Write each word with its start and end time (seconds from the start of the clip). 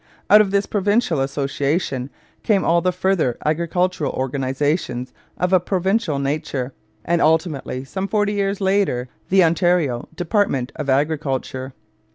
Out 0.31 0.41
of 0.41 0.49
this 0.49 0.65
provincial 0.65 1.19
association 1.21 2.09
came 2.41 2.65
all 2.65 2.81
the 2.81 2.91
further 2.91 3.37
agricultural 3.45 4.11
organizations 4.13 5.13
of 5.37 5.53
a 5.53 5.59
provincial 5.59 6.17
nature, 6.17 6.73
and 7.05 7.21
ultimately, 7.21 7.83
some 7.85 8.07
forty 8.07 8.33
years 8.33 8.59
later, 8.59 9.09
the 9.29 9.43
Ontario 9.43 10.09
department 10.15 10.71
of 10.75 10.89
Agriculture. 10.89 11.75